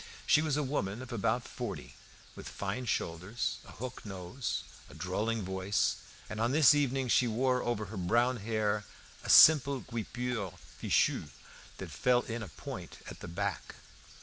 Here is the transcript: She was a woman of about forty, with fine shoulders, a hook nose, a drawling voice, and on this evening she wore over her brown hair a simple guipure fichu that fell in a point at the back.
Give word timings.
She 0.25 0.41
was 0.41 0.57
a 0.57 0.63
woman 0.63 1.03
of 1.03 1.13
about 1.13 1.47
forty, 1.47 1.93
with 2.35 2.49
fine 2.49 2.85
shoulders, 2.87 3.57
a 3.65 3.73
hook 3.73 4.03
nose, 4.03 4.63
a 4.89 4.95
drawling 4.95 5.43
voice, 5.43 5.97
and 6.27 6.41
on 6.41 6.53
this 6.53 6.73
evening 6.73 7.07
she 7.07 7.27
wore 7.27 7.61
over 7.61 7.85
her 7.85 7.97
brown 7.97 8.37
hair 8.37 8.83
a 9.23 9.29
simple 9.29 9.81
guipure 9.81 10.57
fichu 10.57 11.29
that 11.77 11.91
fell 11.91 12.21
in 12.21 12.41
a 12.41 12.47
point 12.47 12.97
at 13.11 13.19
the 13.19 13.27
back. 13.27 13.75